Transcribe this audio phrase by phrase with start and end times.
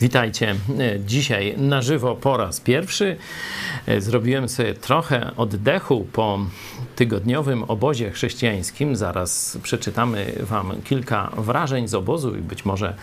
[0.00, 0.54] Witajcie.
[1.06, 3.16] Dzisiaj na żywo po raz pierwszy.
[3.98, 6.38] Zrobiłem sobie trochę oddechu po
[6.96, 8.96] tygodniowym obozie chrześcijańskim.
[8.96, 12.94] Zaraz przeczytamy Wam kilka wrażeń z obozu i być może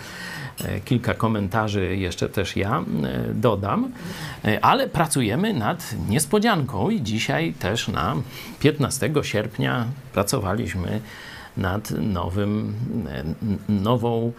[0.65, 2.83] e, kilka komentarzy jeszcze też ja e,
[3.33, 3.91] dodam.
[4.45, 8.15] E, ale pracujemy nad niespodzianką i dzisiaj też na
[8.59, 11.01] 15 sierpnia pracowaliśmy
[11.57, 12.73] nad nowym,
[13.69, 14.31] nową,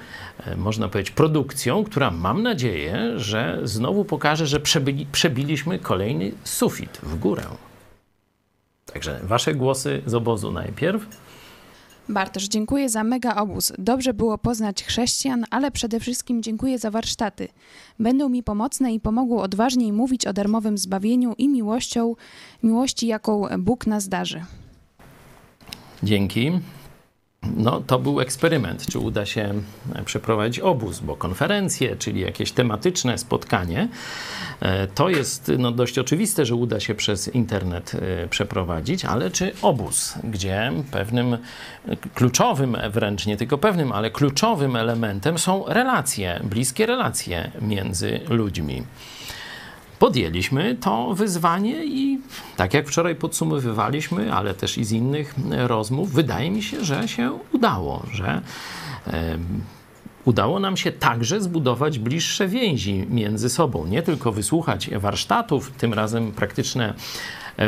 [0.56, 7.19] można powiedzieć, produkcją, która mam nadzieję, że znowu pokaże, że przebili, przebiliśmy kolejny sufit w
[7.19, 7.42] górę.
[8.92, 11.06] Także wasze głosy z obozu najpierw.
[12.08, 13.72] Bartosz, dziękuję za mega obóz.
[13.78, 17.48] Dobrze było poznać chrześcijan, ale przede wszystkim dziękuję za warsztaty.
[17.98, 22.14] Będą mi pomocne i pomogą odważniej mówić o darmowym zbawieniu i miłością,
[22.62, 24.44] miłości, jaką Bóg nas darzy.
[26.03, 26.53] Dzięki.
[27.42, 29.55] No, to był eksperyment, czy uda się
[30.05, 33.89] przeprowadzić obóz, bo konferencje, czyli jakieś tematyczne spotkanie,
[34.61, 39.53] e, to jest no, dość oczywiste, że uda się przez internet e, przeprowadzić, ale czy
[39.62, 41.39] obóz, gdzie pewnym e,
[42.14, 48.83] kluczowym, wręcz nie tylko pewnym, ale kluczowym elementem są relacje, bliskie relacje między ludźmi
[49.98, 52.20] podjęliśmy to wyzwanie i
[52.56, 57.38] tak jak wczoraj podsumowywaliśmy, ale też i z innych rozmów, wydaje mi się, że się
[57.52, 58.41] udało, że
[60.24, 63.86] udało nam się także zbudować bliższe więzi między sobą.
[63.86, 66.94] Nie tylko wysłuchać warsztatów, tym razem praktyczne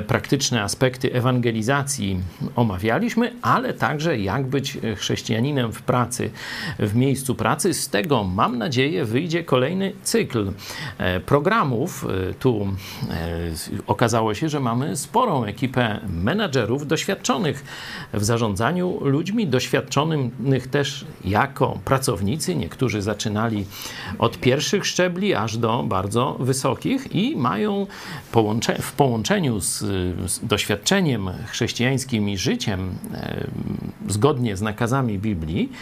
[0.07, 2.21] praktyczne aspekty ewangelizacji
[2.57, 6.31] omawialiśmy, ale także jak być chrześcijaninem w pracy,
[6.79, 7.75] w miejscu pracy.
[7.75, 10.53] Z tego, mam nadzieję, wyjdzie kolejny cykl
[10.99, 12.07] e, programów.
[12.31, 12.69] E, tu
[13.87, 17.65] okazało się, że mamy sporą ekipę menadżerów doświadczonych
[18.13, 22.55] w zarządzaniu ludźmi, doświadczonych też jako pracownicy.
[22.55, 23.67] Niektórzy zaczynali
[24.19, 27.87] od pierwszych szczebli aż do bardzo wysokich i mają
[28.33, 33.47] połącze w połączeniu z z doświadczeniem chrześcijańskim i życiem e,
[34.09, 35.73] zgodnie z nakazami Biblii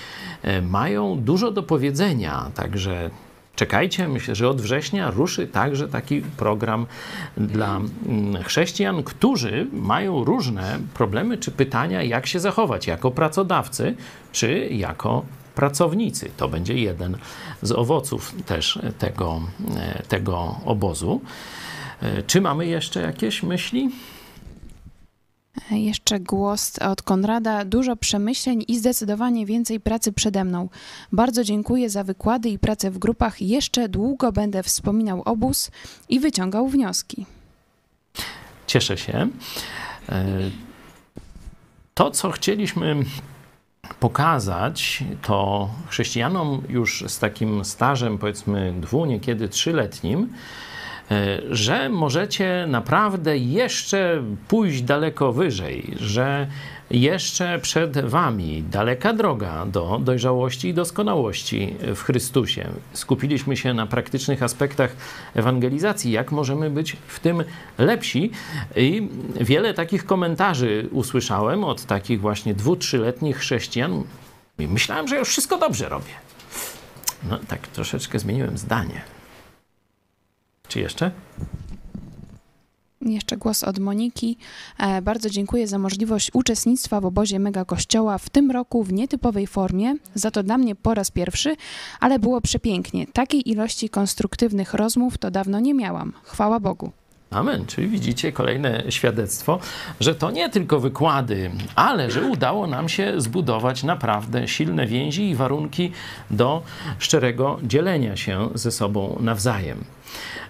[0.43, 2.51] e, mają dużo do powiedzenia.
[2.55, 3.11] Także
[3.57, 6.87] czekajcie, myślę, że od września ruszy także taki program
[7.37, 7.81] dla
[8.45, 13.95] chrześcijan, którzy mają różne problemy czy pytania, jak się zachować jako pracodawcy
[14.33, 16.31] czy jako pracownicy.
[16.37, 17.17] To będzie jeden
[17.63, 19.41] z owoców też tego,
[19.77, 21.21] e, tego obozu.
[22.03, 23.91] E, czy mamy jeszcze jakieś myśli?
[25.71, 27.65] Jeszcze głos od Konrada.
[27.65, 30.69] Dużo przemyśleń i zdecydowanie więcej pracy przede mną.
[31.13, 33.43] Bardzo dziękuję za wykłady i pracę w grupach.
[33.43, 35.71] Jeszcze długo będę wspominał obóz
[36.09, 37.27] i wyciągał wnioski.
[38.67, 39.29] Cieszę się.
[40.09, 40.27] E,
[41.95, 42.97] to, co chcieliśmy
[44.01, 50.33] pokazać, to chrześcijanom już z takim stażem, powiedzmy, dwu, niekiedy trzyletnim, E,
[51.51, 56.47] że możecie naprawdę jeszcze pójść daleko wyżej, że
[56.91, 62.69] jeszcze przed Wami daleka droga do dojrzałości i doskonałości w Chrystusie.
[62.93, 64.97] Skupiliśmy się na praktycznych aspektach
[65.35, 67.45] ewangelizacji, jak możemy być w tym
[67.79, 68.31] lepsi.
[68.77, 69.09] I
[69.41, 74.05] wiele takich komentarzy usłyszałem od takich właśnie dwu, trzyletnich chrześcijan.
[74.59, 76.13] Myślałem, że już wszystko dobrze robię.
[77.31, 79.18] No tak troszeczkę zmieniłem zdanie.
[80.69, 81.11] Czy jeszcze?
[83.01, 84.37] Jeszcze głos od Moniki.
[84.79, 89.47] E, bardzo dziękuję za możliwość uczestnictwa w obozie Mega Kościoła w tym roku w nietypowej
[89.47, 89.95] formie.
[90.15, 91.57] Za to dla mnie po raz pierwszy,
[92.01, 93.07] ale było przepięknie.
[93.07, 96.13] Takiej ilości konstruktywnych rozmów to dawno nie miałam.
[96.23, 96.93] Chwała Bogu.
[97.31, 97.67] Amen.
[97.67, 99.59] Czyli widzicie kolejne świadectwo,
[100.01, 105.35] że to nie tylko wykłady, ale że udało nam się zbudować naprawdę silne więzi i
[105.35, 105.93] warunki
[106.31, 106.63] do
[106.99, 109.85] szczerego dzielenia się ze sobą nawzajem.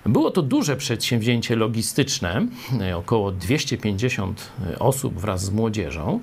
[0.07, 2.47] Było to duże przedsięwzięcie logistyczne,
[2.97, 6.21] około 250 osób wraz z młodzieżą.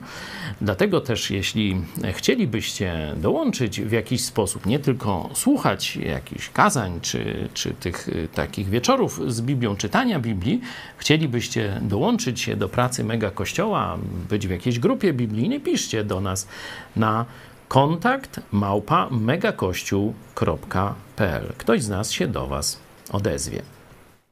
[0.62, 1.82] Dlatego też, jeśli
[2.14, 9.34] chcielibyście dołączyć w jakiś sposób, nie tylko słuchać jakichś kazań czy, czy tych takich wieczorów
[9.34, 10.62] z Biblią, czytania Biblii,
[10.98, 13.98] chcielibyście dołączyć się do pracy mega kościoła,
[14.30, 16.48] być w jakiejś grupie biblijnej, piszcie do nas
[16.96, 17.26] na
[17.68, 21.54] kontakt małpa megakościół.pl.
[21.58, 23.62] Ktoś z nas się do Was odezwie.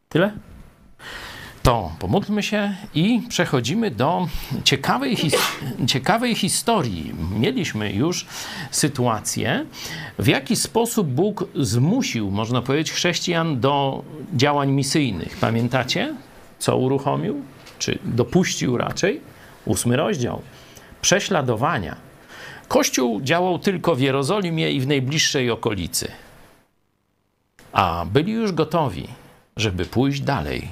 [0.09, 0.33] Tyle?
[1.63, 4.27] To pomódlmy się i przechodzimy do
[4.63, 5.35] ciekawej, his
[5.87, 7.13] ciekawej historii.
[7.39, 8.25] Mieliśmy już
[8.71, 9.65] sytuację,
[10.19, 14.03] w jaki sposób Bóg zmusił, można powiedzieć, chrześcijan do
[14.33, 15.37] działań misyjnych.
[15.37, 16.15] Pamiętacie,
[16.59, 17.41] co uruchomił?
[17.79, 19.21] Czy dopuścił raczej?
[19.65, 20.41] Ósmy rozdział.
[21.01, 21.95] Prześladowania.
[22.67, 26.11] Kościół działał tylko w Jerozolimie i w najbliższej okolicy.
[27.73, 29.07] A byli już gotowi,
[29.57, 30.67] żeby pójść dalej,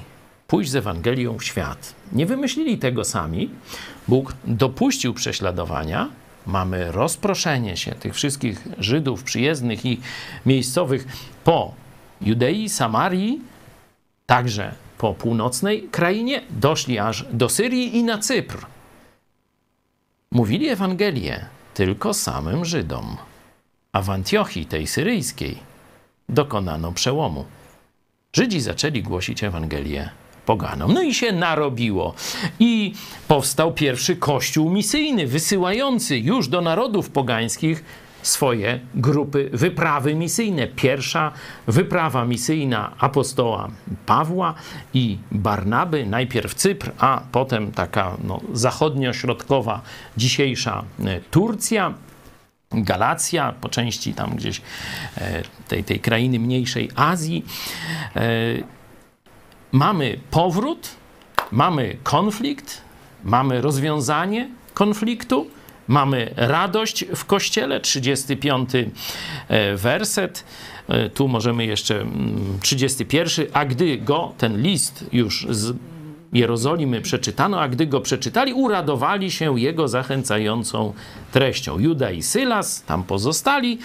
[0.46, 1.94] pójść z Ewangelią w świat.
[2.12, 3.50] Nie wymyślili tego sami.
[4.08, 6.08] Bóg dopuścił prześladowania.
[6.46, 10.00] Mamy rozproszenie się tych wszystkich Żydów przyjezdnych i
[10.46, 11.06] miejscowych
[11.44, 11.74] po
[12.20, 13.40] Judei, Samarii,
[14.26, 18.66] także po północnej krainie, doszli aż do Syrii i na Cypr.
[20.30, 23.16] Mówili Ewangelię tylko samym Żydom,
[23.92, 25.71] a w Antiochii, tej syryjskiej,
[26.28, 27.44] dokonano przełomu.
[28.32, 30.10] Żydzi zaczęli głosić Ewangelię
[30.46, 30.92] poganom.
[30.92, 32.14] No i się narobiło.
[32.58, 32.94] I
[33.28, 37.84] powstał pierwszy kościół misyjny, wysyłający już do narodów pogańskich
[38.22, 40.66] swoje grupy wyprawy misyjne.
[40.66, 41.32] Pierwsza
[41.66, 43.68] wyprawa misyjna apostoła
[44.06, 44.54] Pawła
[44.94, 49.80] i Barnaby, najpierw Cypr, a potem taka no, zachodnio-środkowa,
[50.16, 51.94] dzisiejsza e, Turcja.
[52.74, 54.62] Galacja, po części tam gdzieś
[55.18, 57.44] e, tej, tej krainy mniejszej Azji.
[58.16, 58.30] E,
[59.72, 60.88] mamy powrót,
[61.50, 62.82] mamy konflikt,
[63.24, 65.46] mamy rozwiązanie konfliktu,
[65.88, 70.44] mamy radość w kościele, 35 e, werset.
[71.14, 72.06] Tu możemy jeszcze
[72.60, 75.76] 31, mm, a gdy go, ten list już z
[76.32, 80.92] Jerozolimy przeczytano, a gdy go przeczytali, uradowali się jego zachęcającą
[81.32, 81.78] treścią.
[81.78, 83.78] Juda i Sylas tam pozostali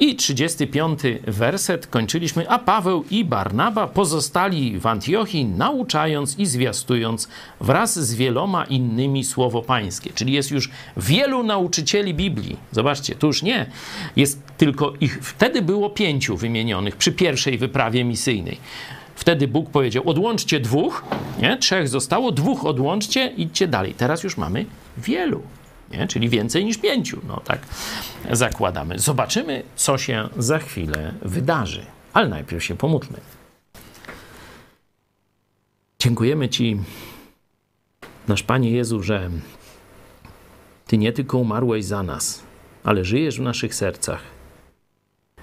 [0.00, 7.28] i 35 werset kończyliśmy, a Paweł i Barnaba pozostali w Antiochii, nauczając i zwiastując
[7.60, 10.10] wraz z wieloma innymi słowo pańskie.
[10.14, 12.56] Czyli jest już wielu nauczycieli Biblii.
[12.72, 13.66] Zobaczcie, tu już nie.
[14.16, 18.58] Jest tylko ich, wtedy było pięciu wymienionych przy pierwszej wyprawie misyjnej.
[19.16, 21.04] Wtedy Bóg powiedział: odłączcie dwóch,
[21.38, 21.56] nie?
[21.56, 23.94] trzech zostało, dwóch odłączcie, idźcie dalej.
[23.94, 24.66] Teraz już mamy
[24.96, 25.42] wielu,
[25.92, 26.06] nie?
[26.06, 27.20] czyli więcej niż pięciu.
[27.28, 27.58] No tak
[28.30, 28.98] zakładamy.
[28.98, 31.86] Zobaczymy, co się za chwilę wydarzy.
[32.12, 33.18] Ale najpierw się pomódlmy.
[35.98, 36.76] Dziękujemy Ci,
[38.28, 39.30] nasz Panie Jezu, że
[40.86, 42.42] Ty nie tylko umarłeś za nas,
[42.84, 44.22] ale żyjesz w naszych sercach,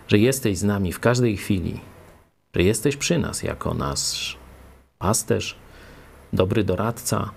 [0.08, 1.80] że jesteś z nami w każdej chwili
[2.56, 4.38] że jesteś przy nas jako nasz
[5.00, 5.56] pasterz,
[6.34, 7.32] dobry doradca,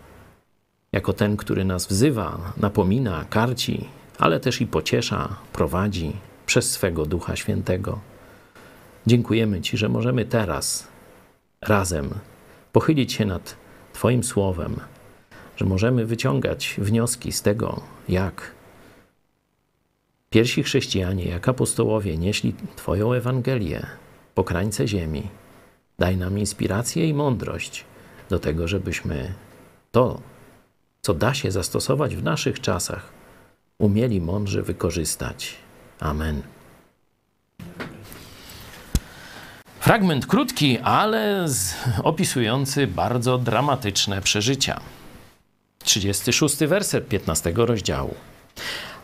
[0.93, 3.89] jako ten, który nas wzywa, napomina, karci,
[4.19, 6.13] ale też i pociesza, prowadzi
[6.47, 8.01] przez swego Ducha Świętego.
[9.07, 10.89] Dziękujemy Ci, że możemy teraz
[11.61, 12.11] razem
[12.73, 13.57] pochylić się nad
[13.93, 14.81] Twoim Słowem,
[15.57, 18.51] że możemy wyciągać wnioski z tego, jak
[20.31, 23.87] pierwsi chrześcijanie, jak apostołowie nieśli Twoją Ewangelię,
[24.35, 25.29] po krańce ziemi.
[25.99, 27.85] Daj nam inspirację i mądrość
[28.31, 29.35] do tego, żebyśmy
[29.93, 30.21] to,
[31.03, 33.13] co da się zastosować w naszych czasach,
[33.79, 35.55] umieli mądrze wykorzystać.
[36.01, 36.43] Amen.
[39.81, 41.47] Fragment krótki, ale
[42.03, 44.81] opisujący bardzo dramatyczne przeżycia.
[45.85, 48.15] 36 werset 15 rozdziału.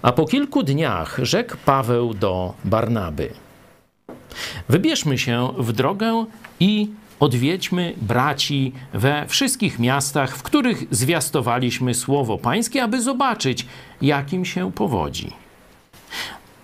[0.02, 3.32] A po kilku dniach rzekł Paweł do Barnaby–
[4.68, 6.24] Wybierzmy się w drogę
[6.60, 6.88] i
[7.20, 13.66] odwiedźmy braci we wszystkich miastach, w których zwiastowaliśmy słowo Pańskie, aby zobaczyć,
[14.02, 15.32] jakim się powodzi.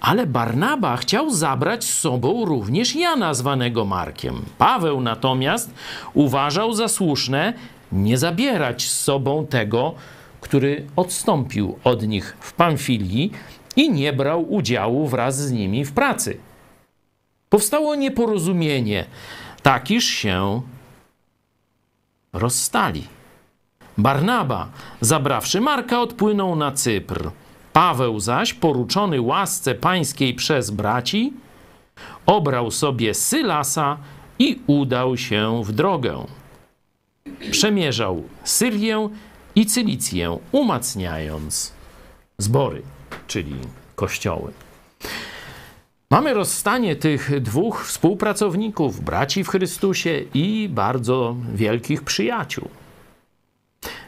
[0.01, 4.43] Ale Barnaba chciał zabrać z sobą również Jana, zwanego Markiem.
[4.59, 5.71] Paweł natomiast
[6.15, 7.53] uważał za słuszne
[7.93, 9.95] nie zabierać z sobą tego,
[10.41, 13.33] który odstąpił od nich w Pamfilii
[13.77, 16.39] i nie brał udziału wraz z nimi w pracy.
[17.57, 19.05] Powstało nieporozumienie,
[19.63, 20.63] takiż się
[22.33, 23.05] rozstali.
[23.99, 24.69] Barnaba,
[25.01, 27.31] zabrawszy Marka, odpłynął na Cypr.
[27.73, 31.33] Paweł zaś, poruczony łasce pańskiej przez braci,
[32.27, 33.99] obrał sobie Sylasa
[34.39, 36.27] i udał się w drogę.
[37.51, 39.09] Przemierzał Syrię
[39.55, 41.73] i Cylicję, umacniając
[42.39, 42.83] zbory,
[43.27, 43.57] czyli
[43.95, 44.66] kościoły.
[46.11, 52.69] Mamy rozstanie tych dwóch współpracowników, braci w Chrystusie i bardzo wielkich przyjaciół.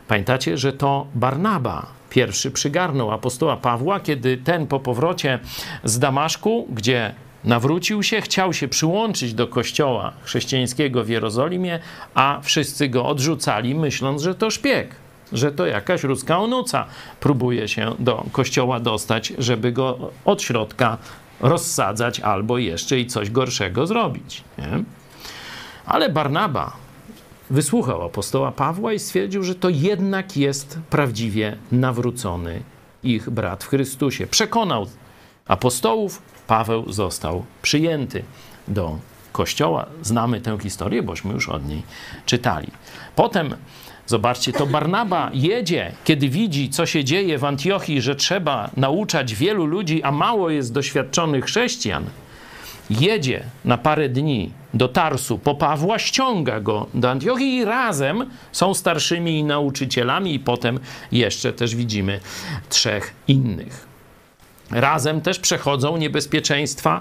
[0.08, 5.38] Pamiętacie, że to Barnaba pierwszy przygarnął apostoła Pawła, kiedy ten po powrocie
[5.84, 7.14] z Damaszku, gdzie
[7.44, 11.78] nawrócił się, chciał się przyłączyć do kościoła chrześcijańskiego w Jerozolimie,
[12.14, 14.94] a wszyscy go odrzucali, myśląc, że to szpieg,
[15.32, 16.86] że to jakaś ruska onuca
[17.20, 20.98] próbuje się do kościoła dostać, żeby go od środka
[21.40, 24.45] rozsadzać albo jeszcze i coś gorszego zrobić.
[24.59, 24.85] Nie?
[25.87, 26.76] Ale Barnaba
[27.50, 32.62] wysłuchał apostoła Pawła i stwierdził, że to jednak jest prawdziwie nawrócony
[33.02, 34.26] ich brat w Chrystusie.
[34.26, 34.87] Przekonał
[35.47, 38.23] apostołów, Paweł został przyjęty
[38.68, 38.99] do
[39.33, 39.87] kościoła.
[40.02, 41.83] Znamy tę historię, bośmy już od niej
[42.26, 42.68] czytali.
[43.16, 43.57] Potem
[44.08, 49.66] Zobaczcie, to Barnaba jedzie, kiedy widzi, co się dzieje w Antiochii, że trzeba nauczać wielu
[49.66, 52.04] ludzi, a mało jest doświadczonych chrześcijan.
[52.90, 58.74] Jedzie na parę dni do Tarsu po Pawła, ściąga go do Antiochii i razem są
[58.74, 60.80] starszymi nauczycielami, i potem
[61.12, 62.20] jeszcze też widzimy
[62.68, 63.88] trzech innych.
[64.70, 67.00] Razem też przechodzą niebezpieczeństwa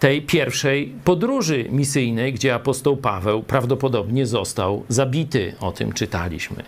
[0.00, 5.54] tej pierwszej podróży misyjnej, gdzie apostoł Paweł prawdopodobnie został zabity.
[5.60, 6.62] O tym czytaliśmy.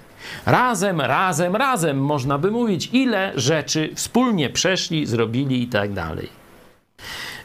[0.46, 6.28] Razem, razem, razem można by mówić, ile rzeczy wspólnie przeszli, zrobili i tak dalej.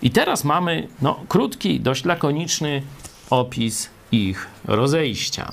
[0.02, 2.82] I teraz mamy no, krótki, dość lakoniczny
[3.30, 5.52] opis ich rozejścia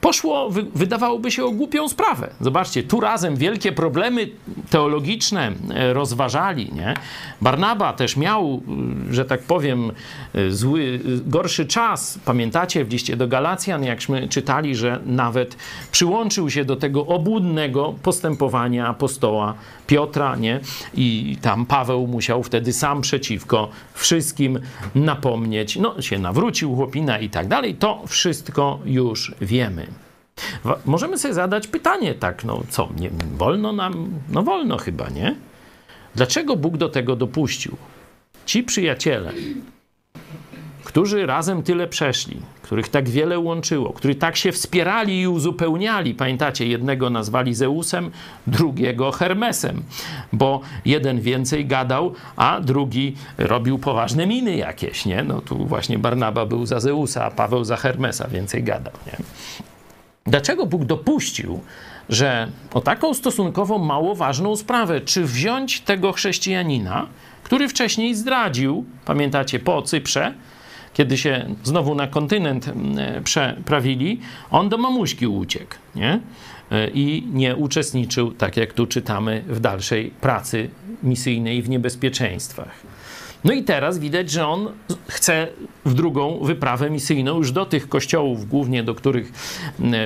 [0.00, 2.30] poszło, wydawałoby się, o głupią sprawę.
[2.40, 4.28] Zobaczcie, tu razem wielkie problemy
[4.70, 6.72] teologiczne e, rozważali.
[6.72, 6.94] Nie?
[7.40, 8.62] Barnaba też miał,
[9.10, 9.92] e, że tak powiem,
[10.34, 12.18] e, zły, gorszy czas.
[12.24, 15.56] Pamiętacie w liście do Galacjan, jakśmy czytali, że nawet
[15.92, 19.54] przyłączył się do tego obłudnego postępowania apostoła
[19.90, 20.60] Piotra, nie?
[20.94, 24.60] I tam Paweł musiał wtedy sam przeciwko wszystkim
[24.94, 25.76] napomnieć.
[25.76, 27.74] No, się nawrócił chłopina i tak dalej.
[27.74, 29.86] To wszystko już wiemy.
[30.84, 34.08] Możemy sobie zadać pytanie, tak, no co, nie, wolno nam?
[34.28, 35.36] No wolno chyba, nie?
[36.14, 37.76] Dlaczego Bóg do tego dopuścił?
[38.46, 39.32] Ci przyjaciele,
[40.90, 46.14] którzy razem tyle przeszli, których tak wiele łączyło, którzy tak się wspierali i uzupełniali.
[46.14, 48.10] Pamiętacie, jednego nazwali Zeusem,
[48.46, 49.82] drugiego Hermesem,
[50.32, 55.22] bo jeden więcej gadał, a drugi robił poważne miny jakieś, nie?
[55.22, 59.16] No tu właśnie Barnaba był za Zeusa, a Paweł za Hermesa więcej gadał, nie?
[60.26, 61.60] Dlaczego Bóg dopuścił,
[62.08, 67.06] że o taką stosunkowo mało ważną sprawę, czy wziąć tego chrześcijanina,
[67.42, 70.34] który wcześniej zdradził, pamiętacie, po Cyprze,
[70.94, 74.20] kiedy się znowu na kontynent mm, przeprawili,
[74.50, 76.20] on do mamuśki uciekł, nie?
[76.94, 80.70] I nie uczestniczył, tak jak tu czytamy, w dalszej pracy
[81.02, 82.89] misyjnej w niebezpieczeństwach.
[83.44, 84.68] No i teraz widać, że on
[85.08, 85.48] chce
[85.84, 89.32] w drugą wyprawę misyjną już do tych kościołów, głównie do których,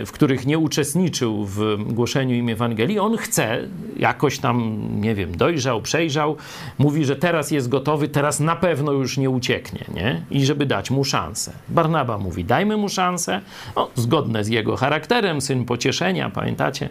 [0.07, 2.99] w których nie uczestniczył w głoszeniu im Ewangelii.
[2.99, 3.59] On chce,
[3.97, 6.37] jakoś tam, nie wiem, dojrzał, przejrzał,
[6.79, 10.23] mówi, że teraz jest gotowy, teraz na pewno już nie ucieknie, nie?
[10.31, 11.53] I żeby dać mu szansę.
[11.69, 13.41] Barnaba mówi, dajmy mu szansę,
[13.77, 16.89] no, zgodne z jego charakterem, syn pocieszenia, pamiętacie,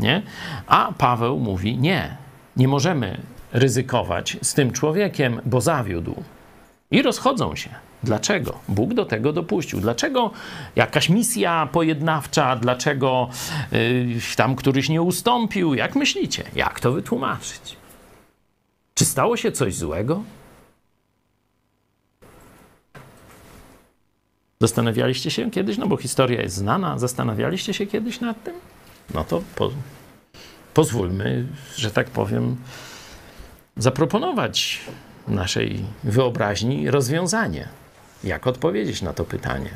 [0.00, 0.22] nie?
[0.66, 2.16] A Paweł mówi, nie,
[2.56, 3.20] nie możemy
[3.52, 6.22] ryzykować z tym człowiekiem, bo zawiódł.
[6.90, 7.70] I rozchodzą się.
[8.02, 8.58] Dlaczego?
[8.68, 9.80] Bóg do tego dopuścił.
[9.80, 10.30] Dlaczego
[10.76, 12.56] jakaś misja pojednawcza?
[12.56, 13.28] Dlaczego
[13.72, 14.06] yy,
[14.36, 15.74] tam któryś nie ustąpił?
[15.74, 16.44] Jak myślicie?
[16.54, 17.76] Jak to wytłumaczyć?
[18.94, 20.22] Czy stało się coś złego?
[24.60, 28.54] Zastanawialiście się kiedyś, no bo historia jest znana, zastanawialiście się kiedyś nad tym?
[29.14, 29.70] No to po,
[30.74, 32.56] pozwólmy, że tak powiem,
[33.76, 34.80] zaproponować
[35.28, 37.68] naszej wyobraźni rozwiązanie.
[38.24, 39.70] Jak odpowiedzieć na to pytanie?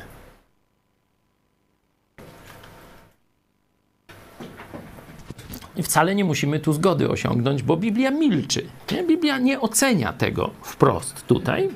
[5.75, 8.65] I wcale nie musimy tu zgody osiągnąć, bo Biblia milczy.
[8.91, 9.03] Nie?
[9.03, 11.69] Biblia nie ocenia tego wprost tutaj.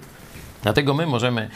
[0.63, 1.49] Dlatego my możemy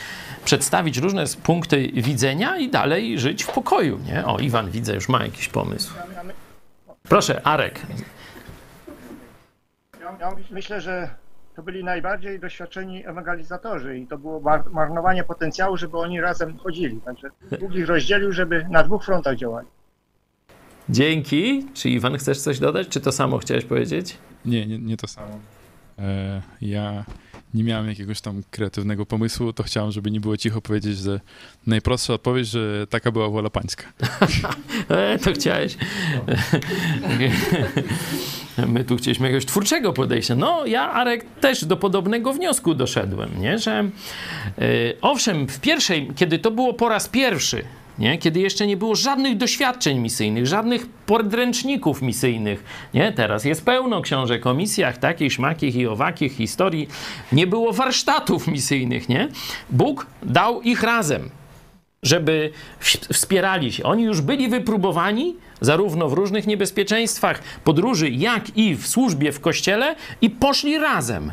[0.46, 4.00] przedstawić różne punkty widzenia i dalej żyć w pokoju.
[4.06, 4.26] Nie?
[4.26, 5.94] O, Iwan widzę, już ma jakiś pomysł.
[7.10, 7.82] Proszę, Arek,
[10.20, 11.10] ja myślę, że
[11.56, 17.02] to byli najbardziej doświadczeni ewangelizatorzy i to było marnowanie potencjału, żeby oni razem chodzili.
[17.02, 19.68] Także Bóg ich rozdzielił, żeby na dwóch frontach działali.
[20.90, 21.66] Dzięki.
[21.74, 22.88] Czy Iwan chcesz coś dodać?
[22.88, 24.18] Czy to samo chciałeś powiedzieć?
[24.46, 25.40] Nie, nie, nie to samo.
[26.00, 27.06] E, ja
[27.56, 31.20] nie miałem jakiegoś tam kreatywnego pomysłu, to chciałem, żeby nie było cicho powiedzieć, że
[31.68, 33.84] najprostsza odpowiedź, że taka była wola pańska.
[34.90, 35.78] e, to chciałeś.
[38.68, 40.36] My tu chcieliśmy jakiegoś twórczego podejścia.
[40.36, 43.60] No, ja, Arek, też do podobnego wniosku doszedłem, nie?
[43.60, 43.90] że
[44.58, 47.64] yy, owszem, w pierwszej, kiedy to było po raz pierwszy,
[48.00, 48.18] nie?
[48.18, 52.64] kiedy jeszcze nie było żadnych doświadczeń misyjnych, żadnych podręczników misyjnych.
[52.94, 53.12] Nie?
[53.12, 56.88] Teraz jest pełno książek o misjach, takich, śmakich i owakich historii.
[57.32, 59.10] Nie było warsztatów misyjnych.
[59.10, 59.28] Nie?
[59.70, 61.30] Bóg dał ich razem,
[62.04, 62.52] żeby
[63.14, 63.84] wspierali się.
[63.84, 69.96] Oni już byli wypróbowani zarówno w różnych niebezpieczeństwach podróży, jak i w służbie w kościele
[70.22, 71.32] i poszli razem.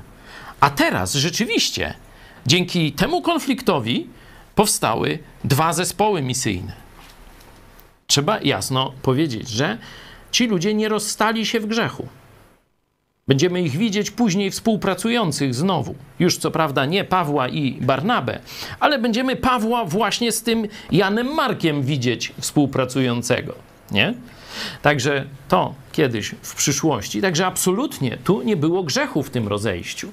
[0.60, 1.94] A teraz rzeczywiście
[2.46, 4.06] dzięki temu konfliktowi
[4.54, 6.72] powstały dwa zespoły misyjne.
[8.06, 9.78] Trzeba jasno powiedzieć, że
[10.30, 12.08] ci ludzie nie rozstali się w grzechu.
[13.28, 15.94] Będziemy ich widzieć później współpracujących znowu.
[16.18, 18.40] Już co prawda nie Pawła i Barnabę,
[18.80, 23.54] ale będziemy Pawła właśnie z tym Janem Markiem widzieć współpracującego.
[23.90, 24.14] Nie?
[24.82, 27.20] Także to kiedyś w przyszłości.
[27.20, 30.12] Także absolutnie tu nie było grzechu w tym rozejściu.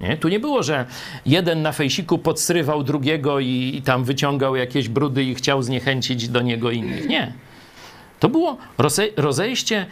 [0.00, 0.16] Nie?
[0.16, 0.86] Tu nie było, że
[1.26, 6.42] jeden na fejsiku podstrywał drugiego i, i tam wyciągał jakieś brudy i chciał zniechęcić do
[6.42, 7.08] niego innych.
[7.08, 7.32] Nie.
[8.20, 8.56] To było
[9.16, 9.86] rozejście,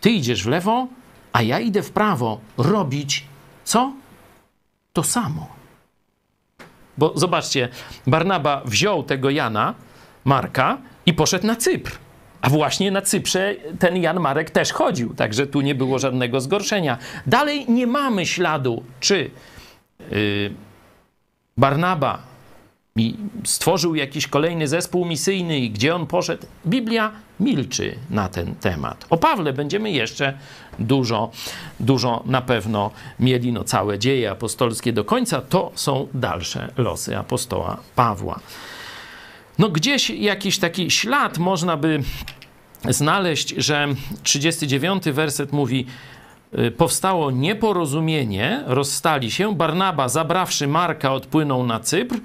[0.00, 0.86] ty idziesz w lewo,
[1.32, 3.24] a ja idę w prawo robić
[3.64, 3.92] co?
[4.92, 5.48] To samo.
[6.98, 7.68] Bo zobaczcie,
[8.06, 9.74] Barnaba wziął tego Jana,
[10.24, 11.98] Marka i poszedł na Cypr.
[12.42, 16.98] A właśnie na Cyprze ten Jan Marek też chodził, także tu nie było żadnego zgorszenia.
[17.26, 19.30] Dalej nie mamy śladu, czy
[20.10, 20.50] yy,
[21.56, 22.30] Barnaba
[23.44, 26.46] stworzył jakiś kolejny zespół misyjny i gdzie on poszedł.
[26.66, 29.06] Biblia milczy na ten temat.
[29.10, 30.38] O Pawle będziemy jeszcze
[30.78, 31.30] dużo,
[31.80, 33.52] dużo na pewno mieli.
[33.52, 38.40] No, całe dzieje apostolskie do końca to są dalsze losy apostoła Pawła.
[39.60, 42.02] No gdzieś jakiś taki ślad można by
[42.88, 43.88] znaleźć, że
[44.22, 45.86] 39 werset mówi
[46.58, 52.16] y, powstało nieporozumienie, rozstali się, Barnaba zabrawszy Marka odpłynął na Cypr,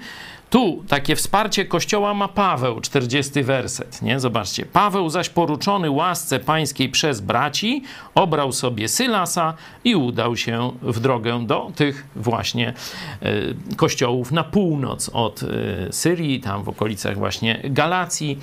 [0.50, 4.20] tu takie wsparcie Kościoła ma Paweł, 40 werset, nie?
[4.20, 4.66] Zobaczcie.
[4.66, 7.82] Paweł zaś poruczony łasce pańskiej przez braci,
[8.14, 12.74] obrał sobie Sylasa i udał się w drogę do tych właśnie
[13.22, 13.32] e,
[13.76, 15.46] kościołów na północ od e,
[15.92, 18.38] Syrii, tam w okolicach właśnie Galacji,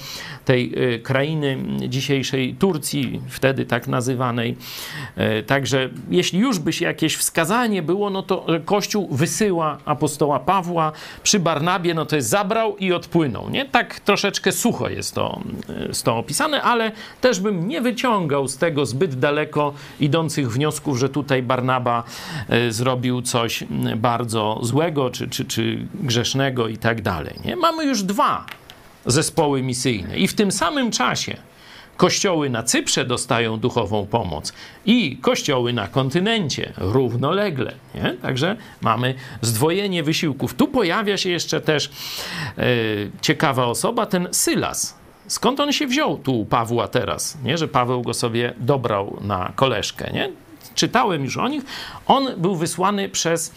[0.46, 4.58] tej e, krainy dzisiejszej Turcji, wtedy tak nazywanej.
[5.48, 10.92] Także jeśli już by się jakieś wskazanie było, no to Kościół wysyła apostoła Pawła
[11.24, 13.66] przy Barnabie no to jest zabrał i odpłynął, nie?
[13.66, 15.42] Tak troszeczkę sucho jest to,
[15.88, 21.10] jest to opisane, ale też bym nie wyciągał z tego zbyt daleko idących wniosków, że
[21.10, 22.04] tutaj Barnaba
[22.50, 23.64] e, zrobił coś
[23.98, 27.56] bardzo złego, czy, czy, czy grzesznego i tak dalej, nie?
[27.56, 28.46] Mamy już dwa
[29.06, 31.38] zespoły misyjne i w tym samym czasie
[31.98, 34.54] Kościoły na Cyprze dostają duchową pomoc
[34.86, 37.74] i kościoły na kontynencie równolegle.
[37.96, 38.16] Nie?
[38.22, 40.54] Także mamy zdwojenie wysiłków.
[40.54, 41.92] Tu pojawia się jeszcze też
[42.58, 42.64] e,
[43.22, 44.98] ciekawa osoba, ten Sylas.
[45.28, 47.38] Skąd on się wziął tu u Pawła teraz?
[47.44, 47.58] Nie?
[47.58, 50.12] Że Paweł go sobie dobrał na koleżkę.
[50.14, 50.32] Nie?
[50.76, 51.64] Czytałem już o nich.
[52.08, 53.54] On był wysłany przez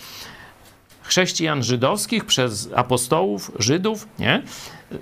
[1.02, 4.42] chrześcijan żydowskich, przez apostołów Żydów, nie?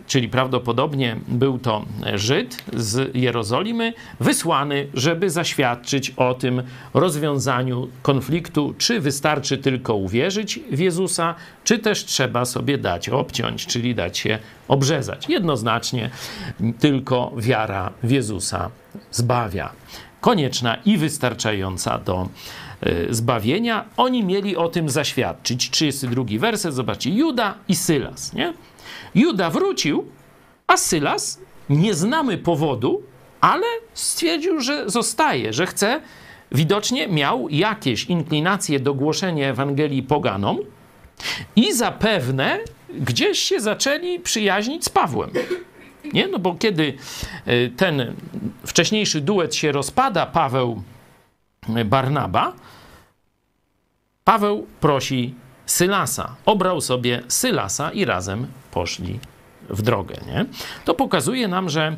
[0.06, 6.62] Czyli prawdopodobnie był to Żyd z Jerozolimy, wysłany, żeby zaświadczyć o tym
[6.94, 13.94] rozwiązaniu konfliktu, czy wystarczy tylko uwierzyć w Jezusa, czy też trzeba sobie dać obciąć, czyli
[13.94, 15.28] dać się obrzezać.
[15.28, 16.10] Jednoznacznie
[16.78, 18.70] tylko wiara w Jezusa
[19.10, 19.72] zbawia.
[20.20, 22.28] Konieczna i wystarczająca do
[23.10, 23.84] zbawienia.
[23.96, 25.70] Oni mieli o tym zaświadczyć.
[25.70, 28.52] 32 werset, zobaczcie, Juda i Sylas, nie?
[29.14, 30.04] Juda wrócił,
[30.66, 33.02] a Sylas nie znamy powodu,
[33.40, 36.00] ale stwierdził, że zostaje, że chce.
[36.52, 40.58] Widocznie miał jakieś inklinacje do głoszenia Ewangelii poganom
[41.56, 42.58] i zapewne
[43.00, 45.30] gdzieś się zaczęli przyjaźnić z Pawłem.
[46.12, 46.28] Nie?
[46.28, 46.94] No bo kiedy
[47.46, 48.14] e, ten
[48.66, 50.82] wcześniejszy duet się rozpada, Paweł
[51.84, 52.52] Barnaba,
[54.24, 55.34] Paweł prosi
[55.66, 56.36] Sylasa.
[56.46, 59.20] Obrał sobie Sylasa i razem poszli
[59.70, 60.14] w drogę.
[60.26, 60.46] Nie?
[60.84, 61.96] To pokazuje nam, że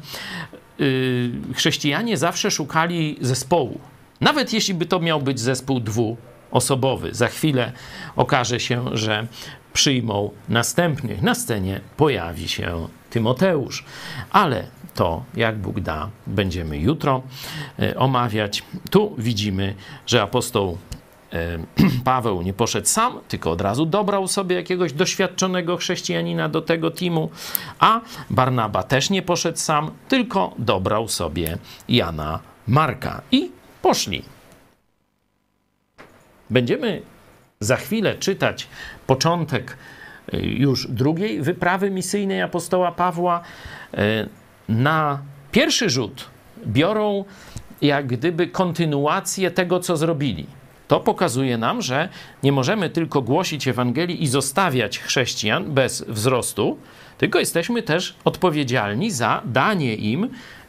[0.78, 3.80] yy, chrześcijanie zawsze szukali zespołu.
[4.20, 7.14] Nawet jeśli by to miał być zespół dwuosobowy.
[7.14, 7.72] Za chwilę
[8.16, 9.26] okaże się, że
[9.72, 11.22] przyjmą następnych.
[11.22, 13.84] Na scenie pojawi się Tymoteusz.
[14.30, 17.22] Ale to, jak Bóg da, będziemy jutro
[17.80, 18.62] y, omawiać.
[18.90, 19.74] Tu widzimy,
[20.06, 20.78] że apostoł
[22.04, 27.30] Paweł nie poszedł sam, tylko od razu dobrał sobie jakiegoś doświadczonego chrześcijanina do tego teamu,
[27.78, 28.00] a
[28.30, 33.50] Barnaba też nie poszedł sam, tylko dobrał sobie Jana Marka i
[33.82, 34.22] poszli.
[36.50, 37.02] Będziemy
[37.60, 38.68] za chwilę czytać
[39.06, 39.76] początek
[40.32, 43.40] już drugiej wyprawy misyjnej apostoła Pawła.
[43.94, 43.98] Y,
[44.68, 45.18] na
[45.52, 46.24] pierwszy rzut
[46.66, 47.24] biorą
[47.82, 50.46] jak gdyby kontynuację tego, co zrobili.
[50.88, 52.08] To pokazuje nam, że
[52.42, 56.78] nie możemy tylko głosić Ewangelii i zostawiać chrześcijan bez wzrostu,
[57.18, 60.28] tylko jesteśmy też odpowiedzialni za danie im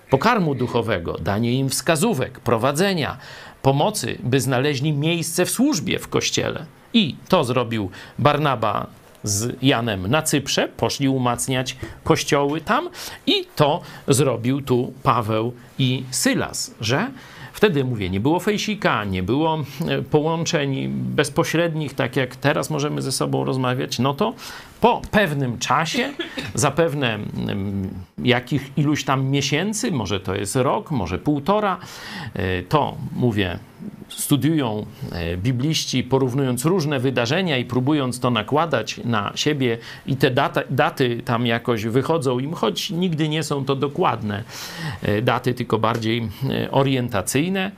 [0.09, 3.17] pokarmu duchowego, danie im wskazówek, prowadzenia,
[3.61, 6.65] pomocy, by znaleźli miejsce w służbie w kościele.
[6.93, 7.89] I to zrobił
[8.19, 8.87] Barnaba
[9.27, 12.89] z Janem na Cyprze, poszli umacniać kościoły tam,
[13.27, 17.07] i to zrobił tu Paweł i Sylas, że
[17.57, 23.11] Wtedy mówię, nie było fejsika, nie było e, połączeń bezpośrednich, tak jak teraz możemy ze
[23.11, 24.33] sobą rozmawiać, no to
[24.81, 26.13] po pewnym czasie,
[26.53, 27.89] zapewne mm,
[28.23, 31.77] jakich iluś tam miesięcy, może to jest rok, może półtora,
[32.33, 33.59] e, to mówię,
[34.09, 40.61] studiują e, bibliści, porównując różne wydarzenia i próbując to nakładać na siebie, i te data,
[40.69, 44.43] daty tam jakoś wychodzą im, choć nigdy nie są to dokładne
[45.01, 46.29] e, daty, tylko bardziej
[46.71, 47.71] orientacyjne,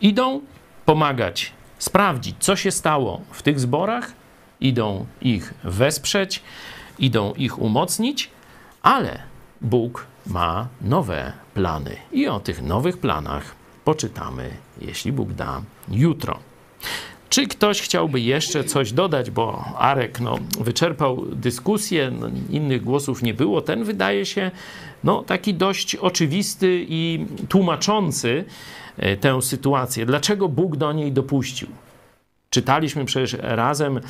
[0.00, 0.40] idą
[0.84, 4.23] pomagać, sprawdzić, co się stało w tych zborach
[4.60, 6.42] idą ich wesprzeć,
[6.98, 8.30] idą ich umocnić,
[8.82, 9.18] ale
[9.60, 11.96] Bóg ma nowe plany.
[12.12, 16.38] I o tych nowych planach poczytamy, jeśli Bóg da, jutro.
[17.28, 23.34] Czy ktoś chciałby jeszcze coś dodać, bo Arek no, wyczerpał dyskusję, no, innych głosów nie
[23.34, 23.60] było.
[23.60, 24.50] Ten wydaje się
[25.04, 28.44] no, taki dość oczywisty i tłumaczący
[28.96, 30.06] e, tę sytuację.
[30.06, 31.68] Dlaczego Bóg do niej dopuścił?
[32.54, 34.00] Czytaliśmy przecież razem e,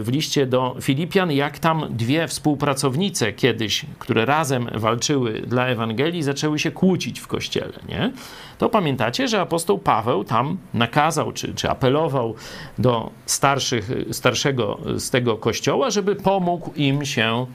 [0.00, 6.58] w liście do Filipian, jak tam dwie współpracownice kiedyś, które razem walczyły dla Ewangelii, zaczęły
[6.58, 7.72] się kłócić w kościele.
[7.88, 8.12] Nie?
[8.58, 12.34] To pamiętacie, że apostoł Paweł tam nakazał czy, czy apelował
[12.78, 17.46] do starszych, starszego z tego kościoła, żeby pomógł im się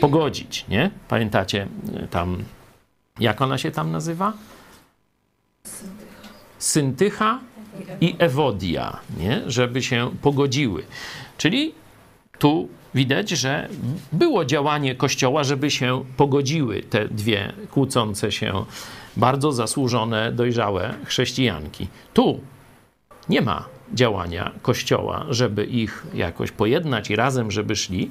[0.00, 0.64] pogodzić.
[0.68, 0.90] Nie?
[1.08, 2.44] Pamiętacie e, tam,
[3.20, 4.32] jak ona się tam nazywa?
[6.58, 7.40] Syntycha
[8.00, 9.42] i Ewodia, nie?
[9.46, 10.82] żeby się pogodziły.
[11.38, 11.74] Czyli
[12.38, 13.68] tu widać, że
[14.12, 18.64] było działanie Kościoła, żeby się pogodziły te dwie kłócące się,
[19.16, 21.88] bardzo zasłużone, dojrzałe chrześcijanki.
[22.14, 22.40] Tu
[23.28, 28.10] nie ma działania Kościoła, żeby ich jakoś pojednać i razem, żeby szli.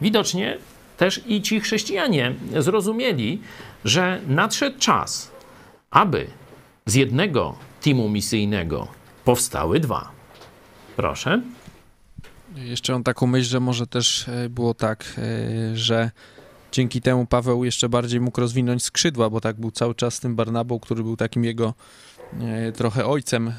[0.00, 0.58] Widocznie
[0.96, 3.40] też i ci chrześcijanie zrozumieli,
[3.84, 5.30] że nadszedł czas,
[5.90, 6.26] aby
[6.86, 8.88] z jednego teamu misyjnego
[9.24, 10.10] powstały dwa.
[10.96, 11.42] Proszę.
[12.56, 16.10] Jeszcze mam taką myśl, że może też e, było tak, e, że
[16.72, 20.80] dzięki temu Paweł jeszcze bardziej mógł rozwinąć skrzydła, bo tak był cały czas tym Barnabą,
[20.80, 21.74] który był takim jego
[22.40, 23.52] e, trochę ojcem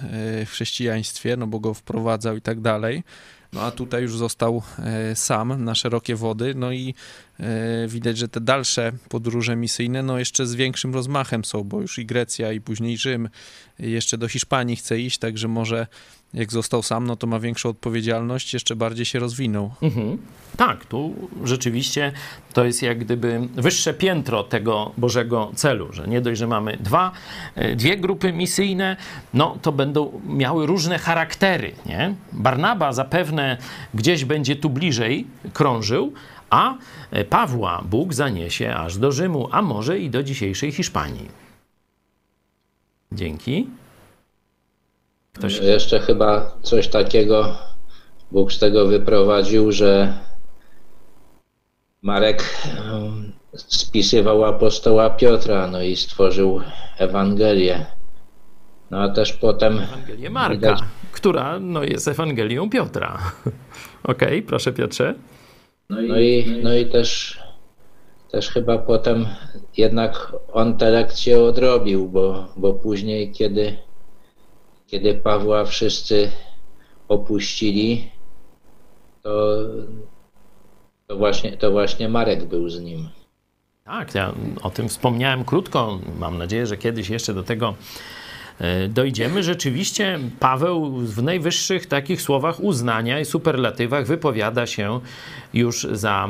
[0.45, 3.03] w chrześcijaństwie, no bo go wprowadzał i tak dalej.
[3.53, 4.61] No a tutaj już został
[5.15, 6.95] sam na szerokie wody, no i
[7.87, 12.05] widać, że te dalsze podróże misyjne, no jeszcze z większym rozmachem są, bo już i
[12.05, 13.29] Grecja, i później Rzym,
[13.79, 15.87] jeszcze do Hiszpanii chce iść, także może
[16.33, 19.71] jak został sam, no to ma większą odpowiedzialność, jeszcze bardziej się rozwinął.
[19.81, 20.17] Mhm.
[20.57, 22.11] Tak, tu rzeczywiście
[22.53, 27.11] to jest jak gdyby wyższe piętro tego Bożego celu, że nie dość, że mamy dwa,
[27.55, 28.97] e, dwie grupy misyjne,
[29.33, 32.15] no to będą miały różne charaktery, nie?
[32.31, 33.57] Barnaba zapewne
[33.93, 36.13] gdzieś będzie tu bliżej krążył,
[36.53, 36.77] a
[37.29, 41.29] Pawła Bóg zaniesie aż do Rzymu, a może i do dzisiejszej Hiszpanii.
[43.11, 43.67] Dzięki.
[45.33, 45.59] Ktoś...
[45.59, 47.57] Jeszcze chyba coś takiego
[48.31, 50.13] Bóg z tego wyprowadził, że
[52.01, 52.43] Marek
[53.55, 56.61] spisywał apostoła Piotra, no i stworzył
[56.97, 57.85] Ewangelię.
[58.91, 59.79] No a też potem.
[59.79, 60.79] Ewangelię Marka, widać...
[61.11, 63.17] która no, jest Ewangelią Piotra.
[64.03, 65.15] Okej, okay, proszę Piotrze.
[65.89, 67.39] No i, no i, no i też
[68.33, 69.25] też chyba potem
[69.77, 73.77] jednak on tę lekcję odrobił, bo, bo później, kiedy,
[74.87, 76.31] kiedy Pawła wszyscy
[77.07, 78.11] opuścili,
[79.21, 79.57] to,
[81.07, 83.09] to, właśnie, to właśnie Marek był z nim.
[83.83, 85.99] Tak, ja o tym wspomniałem krótko.
[86.19, 87.73] Mam nadzieję, że kiedyś jeszcze do tego
[88.89, 89.43] dojdziemy.
[89.43, 94.99] Rzeczywiście Paweł w najwyższych takich słowach uznania i superlatywach wypowiada się
[95.53, 96.29] już za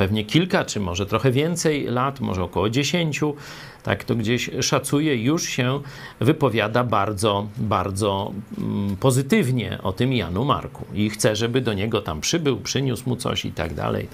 [0.00, 3.34] pewnie kilka, czy może trochę więcej lat, może około dziesięciu,
[3.82, 5.80] tak to gdzieś szacuje, już się
[6.20, 12.20] wypowiada bardzo, bardzo mm, pozytywnie o tym Janu Marku i chce, żeby do niego tam
[12.20, 14.08] przybył, przyniósł mu coś i tak dalej.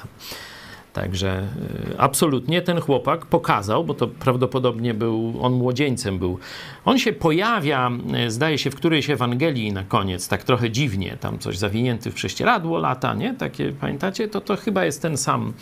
[0.97, 1.49] Także
[1.93, 6.39] y, absolutnie ten chłopak pokazał, bo to prawdopodobnie był, on młodzieńcem był.
[6.85, 7.91] On się pojawia,
[8.27, 12.15] y, zdaje się, w którejś Ewangelii na koniec, tak trochę dziwnie, tam coś zawinięty w
[12.15, 13.35] prześcieradło lata, nie?
[13.35, 14.29] Takie, pamiętacie?
[14.29, 15.53] To, to chyba jest ten sam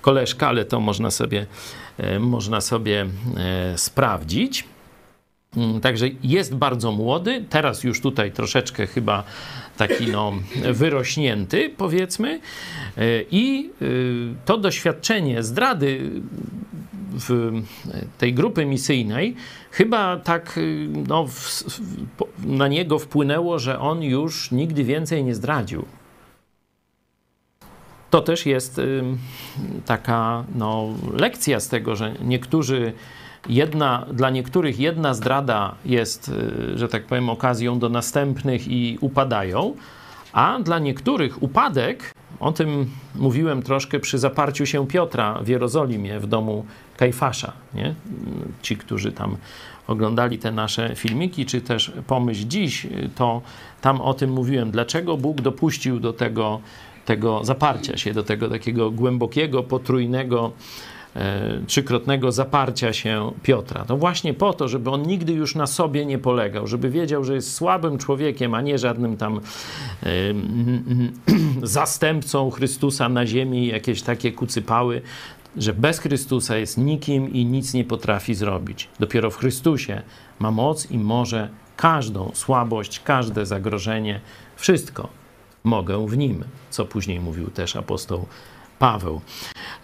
[0.00, 1.46] koleżka, ale to można sobie,
[2.00, 3.06] y, można sobie
[3.76, 4.64] sprawdzić.
[5.56, 9.24] Mm, także jest bardzo młody, teraz już tutaj troszeczkę chyba
[9.76, 10.32] taki no,
[10.72, 12.40] wyrośnięty, powiedzmy.
[13.30, 16.10] I y, to doświadczenie zdrady
[17.28, 17.52] w
[18.18, 19.36] tej grupy misyjnej
[19.70, 20.60] chyba tak
[21.08, 21.64] no, w,
[22.44, 25.84] na niego wpłynęło, że on już nigdy więcej nie zdradził.
[28.10, 28.80] To też jest
[29.86, 32.92] taka no, lekcja z tego, że niektórzy
[33.48, 39.74] jedna, dla niektórych jedna zdrada jest, y, że tak powiem, okazją do następnych i upadają,
[40.32, 46.26] a dla niektórych upadek, o tym mówiłem troszkę przy zaparciu się Piotra w Jerozolimie w
[46.26, 47.94] domu Kajfasza, nie?
[48.62, 49.36] Ci, którzy tam
[49.86, 53.42] oglądali te nasze filmiki, czy też pomyśl dziś, to
[53.80, 56.60] tam o tym mówiłem, dlaczego Bóg dopuścił do tego,
[57.04, 60.52] tego zaparcia się, do tego takiego głębokiego, potrójnego,
[61.66, 63.84] trzykrotnego zaparcia się Piotra.
[63.84, 67.34] To właśnie po to, żeby on nigdy już na sobie nie polegał, żeby wiedział, że
[67.34, 69.40] jest słabym człowiekiem, a nie żadnym tam
[70.02, 70.08] e,
[71.62, 75.02] zastępcą Chrystusa na ziemi, jakieś takie kucypały,
[75.56, 78.88] że bez Chrystusa jest nikim i nic nie potrafi zrobić.
[79.00, 80.02] Dopiero w Chrystusie
[80.38, 84.20] ma moc i może każdą słabość, każde zagrożenie,
[84.56, 85.08] wszystko
[85.64, 88.26] mogę w nim, co później mówił też apostoł
[88.78, 89.20] Paweł.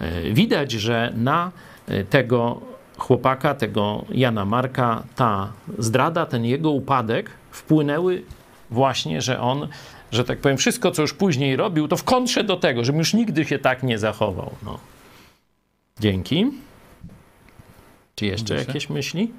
[0.00, 1.52] E, widać, że na
[1.88, 2.60] e, tego
[2.98, 8.22] chłopaka, tego Jana Marka, ta zdrada, ten jego upadek wpłynęły
[8.70, 9.68] właśnie, że on,
[10.12, 13.14] że tak powiem, wszystko, co już później robił, to w kontrze do tego, żebym już
[13.14, 14.50] nigdy się tak nie zachował.
[14.62, 14.78] No.
[16.00, 16.50] Dzięki.
[18.14, 18.68] Czy jeszcze Proszę.
[18.68, 19.32] jakieś myśli?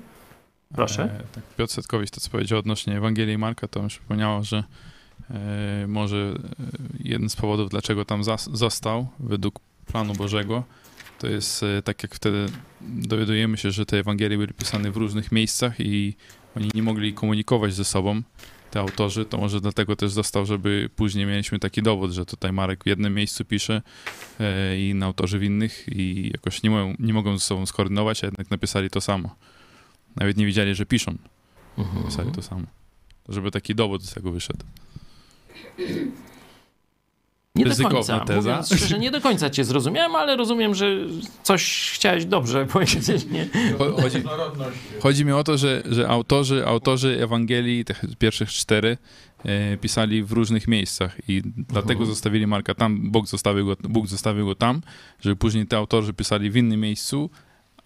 [0.76, 1.04] Proszę.
[1.04, 4.64] E, tak, Piotr Setkowicz to, co powiedział odnośnie Ewangelii Marka, to mi przypomniało, że
[5.30, 6.34] e, może e,
[7.00, 9.60] jeden z powodów, dlaczego tam zas, został według
[9.92, 10.64] planu Bożego,
[11.20, 12.46] to jest e, tak jak wtedy
[12.82, 16.16] dowiadujemy się, że te Ewangelie były pisane w różnych miejscach i
[16.58, 18.22] oni nie mogli komunikować ze sobą,
[18.72, 22.84] te autorzy, to może dlatego też został, żeby później mieliśmy taki dowód, że tutaj Marek
[22.84, 23.82] w jednym miejscu pisze
[24.40, 28.24] e, i inni autorzy w innych i jakoś nie, mogą, nie mogą ze sobą skoordynować,
[28.24, 29.36] a jednak napisali to samo.
[30.16, 31.18] Nawet nie wiedzieli, że piszą.
[31.78, 32.06] Mhm.
[32.06, 32.68] Pisali to samo.
[33.24, 34.66] To żeby taki dowód z tego wyszedł.
[37.56, 38.20] Nie do końca.
[38.20, 38.40] teza.
[38.52, 40.86] Mówiąc szczerze, nie do końca cię zrozumiałem, ale rozumiem, że
[41.44, 43.50] coś chciałeś dobrze powiedzieć, nie?
[43.78, 44.24] Cho- Chodzi,
[45.02, 48.98] chodzi mi o to, że, że autorzy, autorzy Ewangelii, tych pierwszych cztery,
[49.46, 52.10] e, pisali w różnych miejscach i dlatego Mhm.
[52.10, 54.82] zostawili Marka tam, Bóg zostawił, go, Bóg zostawił go tam,
[55.22, 57.30] żeby później te autorzy pisali w innym miejscu,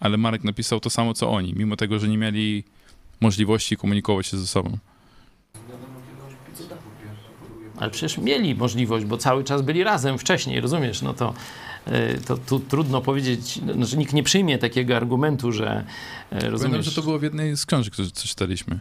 [0.00, 2.64] ale Marek napisał to samo, co oni, mimo tego, że nie mieli
[3.20, 4.78] możliwości komunikować się ze sobą.
[7.78, 11.02] Ale przecież mieli możliwość, bo cały czas byli razem wcześniej, rozumiesz?
[11.02, 11.34] No to,
[11.88, 16.50] y, to tu trudno powiedzieć, no, że nikt nie przyjmie takiego argumentu, że y, Pamiętam,
[16.50, 16.84] rozumiesz.
[16.86, 18.78] że to było w jednej z książek, co czytaliśmy.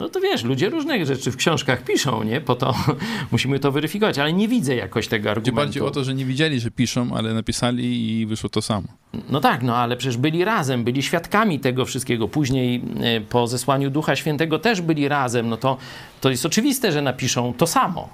[0.00, 2.40] No to wiesz, ludzie różne rzeczy w książkach piszą, nie?
[2.40, 2.74] Po to
[3.32, 5.56] musimy to weryfikować, ale nie widzę jakoś tego Chodzi argumentu.
[5.66, 8.88] bardziej o to, że nie widzieli, że piszą, ale napisali i wyszło to samo.
[9.30, 12.28] No tak, no ale przecież byli razem, byli świadkami tego wszystkiego.
[12.28, 15.48] Później e, po zesłaniu Ducha Świętego też byli razem.
[15.48, 15.76] No to,
[16.20, 18.08] to jest oczywiste, że napiszą to samo.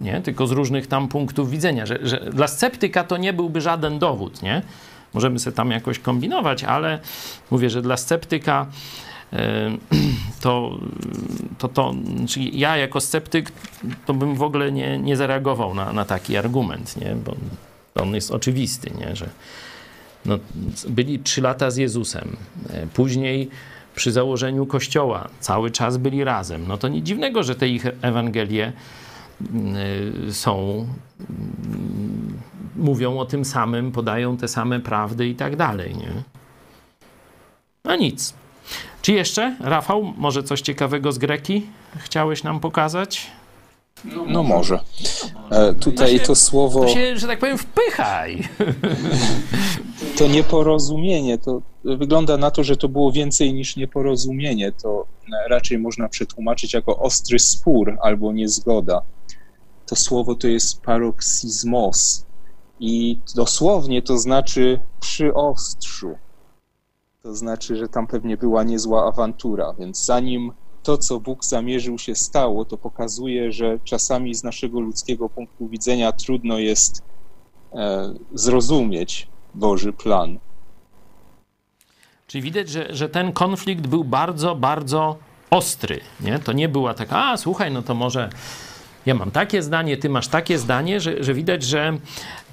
[0.00, 0.20] Nie?
[0.20, 4.42] Tylko z różnych tam punktów widzenia, że, że dla sceptyka to nie byłby żaden dowód,
[4.42, 4.62] nie?
[5.14, 6.98] Możemy sobie tam jakoś kombinować, ale
[7.50, 8.66] mówię, że dla sceptyka
[10.40, 10.78] to,
[11.58, 13.52] to, to znaczy ja jako sceptyk
[14.06, 17.16] to bym w ogóle nie, nie zareagował na, na taki argument, nie?
[17.24, 17.34] Bo
[18.02, 19.16] on jest oczywisty, nie?
[19.16, 19.28] że
[20.26, 20.38] no,
[20.88, 22.36] byli trzy lata z Jezusem.
[22.70, 23.50] E, Później
[23.94, 26.64] przy założeniu kościoła cały czas byli razem.
[26.68, 28.72] No to nic dziwnego, że te ich Ewangelie
[30.32, 30.86] są,
[31.20, 32.38] mm,
[32.76, 36.12] mówią o tym samym, podają te same prawdy i tak dalej, nie?
[37.84, 38.34] No nic.
[39.02, 43.26] Czy jeszcze, Rafał, może coś ciekawego z Greki chciałeś nam pokazać?
[44.26, 44.80] No może.
[45.50, 48.48] E, tutaj się- to słowo, To się, że tak powiem, wpychaj.
[50.18, 54.72] to nieporozumienie, to wygląda na to, że to było więcej niż nieporozumienie.
[54.72, 55.06] To
[55.50, 59.02] raczej można przetłumaczyć jako ostry spór albo niezgoda.
[59.90, 62.26] To słowo to jest paroxizmos
[62.80, 66.14] i dosłownie to znaczy przy ostrzu.
[67.22, 72.14] To znaczy, że tam pewnie była niezła awantura, więc zanim to, co Bóg zamierzył się
[72.14, 77.02] stało, to pokazuje, że czasami z naszego ludzkiego punktu widzenia trudno jest
[77.72, 80.38] e, zrozumieć Boży plan.
[82.26, 85.16] Czyli widać, że, że ten konflikt był bardzo, bardzo
[85.50, 86.00] ostry.
[86.20, 86.38] Nie?
[86.38, 88.30] To nie była taka, a słuchaj, no to może
[89.06, 91.92] ja mam takie zdanie, ty masz takie zdanie, że, że widać, że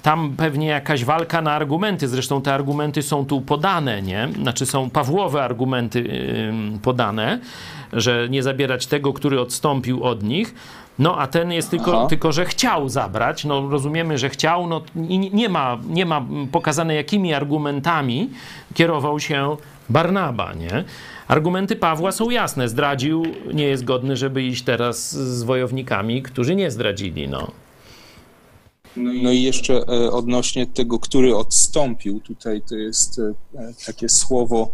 [0.02, 2.08] tam pewnie jakaś walka na argumenty.
[2.08, 4.28] Zresztą te argumenty są tu podane, nie?
[4.42, 5.98] Znaczy są Pawłowe argumenty
[6.48, 7.40] ym, podane,
[7.92, 10.54] że nie zabierać tego, który odstąpił od nich.
[10.98, 12.08] No a ten jest tylko, Aha.
[12.08, 13.44] tylko że chciał zabrać.
[13.44, 14.66] No rozumiemy, że chciał.
[14.66, 18.30] No i nie ma, nie ma pokazane, jakimi argumentami
[18.74, 19.56] kierował się
[19.88, 20.84] Barnaba, nie?
[21.28, 22.68] Argumenty Pawła są jasne.
[22.68, 23.22] Zdradził,
[23.54, 27.50] nie jest godny, żeby iść teraz z wojownikami, którzy nie zdradzili, no.
[28.96, 33.34] No i jeszcze e, odnośnie tego, który odstąpił, tutaj to jest e,
[33.86, 34.70] takie słowo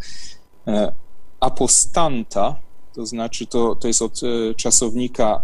[0.67, 0.93] e,
[1.41, 2.57] apostanta,
[2.95, 5.43] to znaczy to, to jest od e, czasownika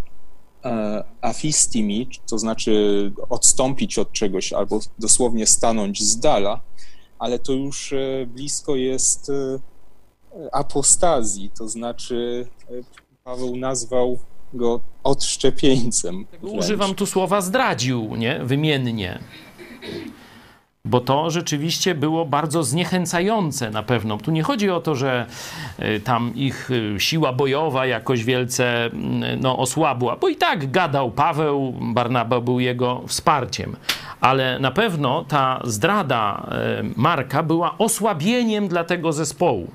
[0.65, 6.61] e, afistimi, to znaczy odstąpić od czegoś albo dosłownie stanąć z dala,
[7.21, 9.33] ale to już e, blisko jest
[10.53, 12.47] apostazji, to znaczy
[13.25, 14.19] Paweł nazwał
[14.55, 16.27] go odszczepieńcem.
[16.43, 16.65] Wręcz.
[16.65, 18.41] Używam tu słowa zdradził, nie?
[18.45, 19.19] Wymiennie.
[20.85, 24.19] Bo to rzeczywiście było bardzo zniechęcające na pewno.
[24.19, 25.27] Tu nie chodzi o to, że
[26.05, 32.41] tam ich siła bojowa jakoś wielce mm, no, osłabła, bo i tak gadał Paweł, Barnaba
[32.41, 33.77] był jego wsparciem.
[34.21, 39.71] Ale na pewno ta zdrada y, Marka była osłabieniem dla tego zespołu.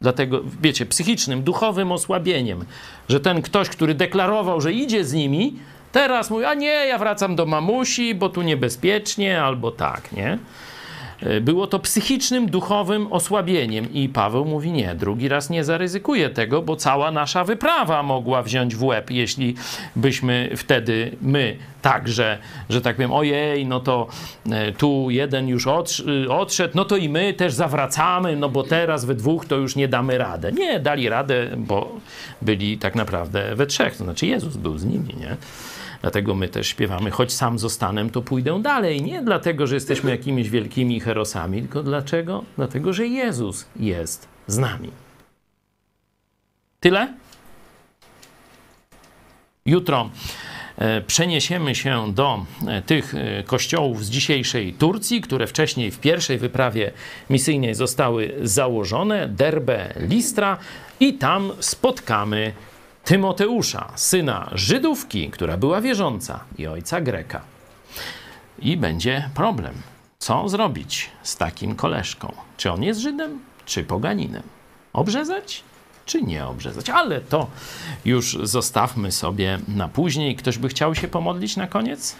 [0.00, 2.64] Dlatego, wiecie, psychicznym, duchowym osłabieniem,
[3.08, 5.56] że ten ktoś, który deklarował, że idzie z nimi,
[5.92, 10.38] teraz mówi, a nie, ja wracam do mamusi, bo tu niebezpiecznie, albo tak, nie?
[11.22, 13.92] E, było to psychicznym, duchowym osłabieniem.
[13.92, 18.76] I Paweł mówi: Nie, drugi raz nie zaryzykuję tego, bo cała nasza wyprawa mogła wziąć
[18.76, 19.54] w łeb, jeśli
[19.96, 22.38] byśmy wtedy my także,
[22.70, 24.06] że tak powiem, ojej, no to
[24.50, 25.66] e, tu jeden już
[26.28, 29.88] odszedł, no to i my też zawracamy, no bo teraz we dwóch to już nie
[29.88, 30.52] damy radę.
[30.52, 31.92] Nie, dali radę, bo
[32.42, 35.36] byli tak naprawdę we trzech, to znaczy Jezus był z nimi, nie?
[36.00, 39.02] Dlatego my też śpiewamy, choć sam zostanę, to pójdę dalej.
[39.02, 42.44] Nie dlatego, że jesteśmy jakimiś wielkimi herosami, tylko dlaczego?
[42.56, 44.90] Dlatego, że Jezus jest z nami.
[46.80, 47.14] Tyle?
[49.66, 50.10] Jutro
[50.78, 56.38] e, przeniesiemy się do e, tych e, kościołów z dzisiejszej Turcji, które wcześniej w pierwszej
[56.38, 56.92] wyprawie
[57.30, 60.58] misyjnej zostały założone, Derbe, Listra
[61.00, 62.52] i tam spotkamy
[63.04, 67.40] Tymoteusza, syna Żydówki, która była wierząca i ojca Greka.
[68.58, 69.74] I będzie problem.
[70.18, 72.32] Co zrobić z takim koleżką?
[72.56, 74.42] Czy on jest Żydem, czy poganinem?
[74.92, 75.62] Obrzezać,
[76.06, 76.90] czy nie obrzezać?
[76.90, 77.46] Ale to
[78.04, 80.36] już zostawmy sobie na później.
[80.36, 82.16] Ktoś by chciał się pomodlić na koniec?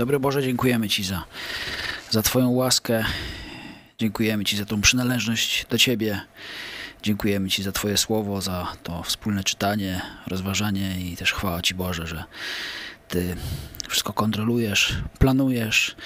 [0.00, 1.24] Dobry Boże, dziękujemy Ci za,
[2.10, 3.04] za Twoją łaskę.
[3.98, 6.20] Dziękujemy Ci za tą przynależność do Ciebie.
[7.02, 12.06] Dziękujemy Ci za Twoje słowo, za to wspólne czytanie, rozważanie i też chwała Ci Boże,
[12.06, 12.24] że
[13.08, 13.36] Ty
[13.88, 15.96] wszystko kontrolujesz, planujesz.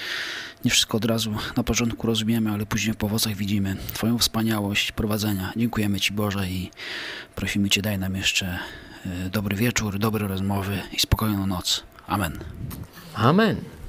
[0.65, 5.53] Nie wszystko od razu na początku rozumiemy, ale później po owocach widzimy Twoją wspaniałość prowadzenia.
[5.57, 6.71] Dziękujemy Ci Boże i
[7.35, 8.59] prosimy Cię, daj nam jeszcze
[9.07, 11.85] e, dobry wieczór, dobre rozmowy i spokojną noc.
[12.07, 12.39] Amen.
[13.15, 13.84] Amen.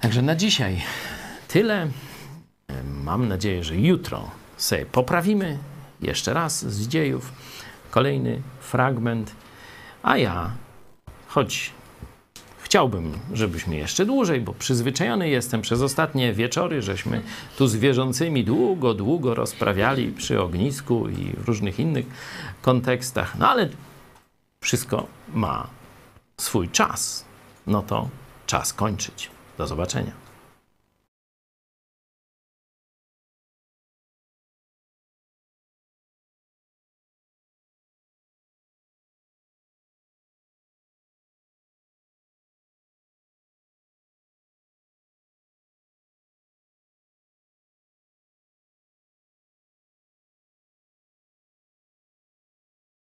[0.00, 0.82] Także na dzisiaj
[1.48, 1.88] tyle.
[3.04, 5.58] Mam nadzieję, że jutro sobie poprawimy
[6.00, 7.32] jeszcze raz z dziejów
[7.90, 9.34] kolejny fragment,
[10.02, 10.50] a ja,
[11.28, 11.72] choć
[12.62, 17.22] chciałbym, żebyśmy jeszcze dłużej, bo przyzwyczajony jestem przez ostatnie wieczory, żeśmy
[17.56, 22.06] tu z wierzącymi długo, długo rozprawiali przy ognisku i w różnych innych
[22.62, 23.68] kontekstach, no ale
[24.60, 25.66] wszystko ma
[26.36, 27.24] swój czas.
[27.66, 28.08] No to
[28.46, 29.37] czas kończyć.
[29.58, 30.27] Do zobaczenia.